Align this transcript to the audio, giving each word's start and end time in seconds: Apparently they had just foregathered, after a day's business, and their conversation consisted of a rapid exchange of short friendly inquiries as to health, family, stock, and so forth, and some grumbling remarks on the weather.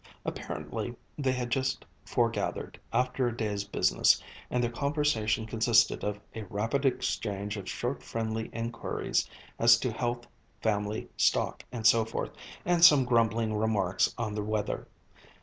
Apparently 0.25 0.95
they 1.15 1.31
had 1.33 1.51
just 1.51 1.85
foregathered, 2.03 2.79
after 2.91 3.27
a 3.27 3.37
day's 3.37 3.63
business, 3.65 4.19
and 4.49 4.63
their 4.63 4.71
conversation 4.71 5.45
consisted 5.45 6.03
of 6.03 6.19
a 6.33 6.41
rapid 6.45 6.87
exchange 6.87 7.55
of 7.55 7.69
short 7.69 8.01
friendly 8.01 8.47
inquiries 8.51 9.29
as 9.59 9.77
to 9.77 9.91
health, 9.91 10.25
family, 10.59 11.07
stock, 11.17 11.61
and 11.71 11.85
so 11.85 12.03
forth, 12.03 12.31
and 12.65 12.83
some 12.83 13.05
grumbling 13.05 13.53
remarks 13.55 14.11
on 14.17 14.33
the 14.33 14.41
weather. 14.41 14.87